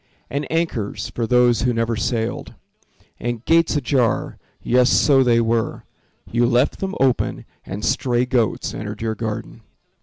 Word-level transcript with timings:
And 0.31 0.51
anchors, 0.51 1.11
for 1.13 1.27
those 1.27 1.61
who 1.61 1.73
never 1.75 1.95
sailed. 1.95 2.55
And 3.19 3.45
gates 3.45 3.75
ajar—yes, 3.75 4.89
so 4.89 5.21
they 5.21 5.39
were; 5.39 5.83
You 6.25 6.47
left 6.47 6.79
them 6.79 6.95
open 6.99 7.45
and 7.67 7.85
stray 7.85 8.25
goats 8.25 8.73
entered 8.73 9.03
your 9.03 9.13
garden. 9.13 9.61